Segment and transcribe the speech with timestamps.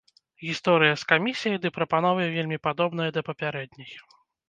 [0.45, 3.97] Гісторыя з камісіяй ды прапановай вельмі падобная да папярэдняй.